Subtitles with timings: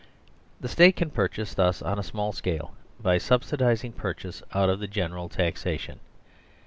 [0.59, 4.79] The State can purchase thus on a small scale by subsi dising purchase out of
[4.79, 5.99] the general taxation.